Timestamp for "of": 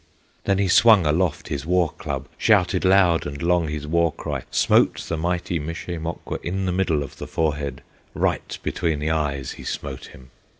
7.03-7.17